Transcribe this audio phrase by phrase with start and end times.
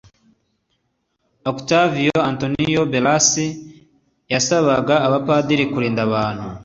[1.51, 3.29] Octavio Antonio Beras
[4.33, 6.47] yasabaga abapadiri kurinda abantu